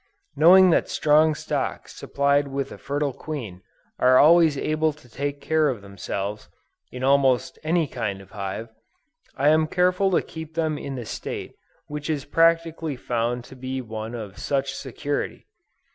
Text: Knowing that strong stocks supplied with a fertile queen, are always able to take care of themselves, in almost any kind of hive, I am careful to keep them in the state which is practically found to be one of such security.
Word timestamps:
Knowing 0.35 0.71
that 0.71 0.89
strong 0.89 1.35
stocks 1.35 1.93
supplied 1.95 2.47
with 2.47 2.71
a 2.71 2.77
fertile 2.79 3.13
queen, 3.13 3.61
are 3.99 4.17
always 4.17 4.57
able 4.57 4.91
to 4.91 5.07
take 5.07 5.39
care 5.39 5.69
of 5.69 5.83
themselves, 5.83 6.49
in 6.91 7.03
almost 7.03 7.59
any 7.63 7.85
kind 7.85 8.19
of 8.19 8.31
hive, 8.31 8.69
I 9.37 9.49
am 9.49 9.67
careful 9.67 10.09
to 10.09 10.23
keep 10.23 10.55
them 10.55 10.79
in 10.79 10.95
the 10.95 11.05
state 11.05 11.53
which 11.85 12.09
is 12.09 12.25
practically 12.25 12.95
found 12.95 13.43
to 13.43 13.55
be 13.55 13.79
one 13.79 14.15
of 14.15 14.39
such 14.39 14.73
security. 14.73 15.45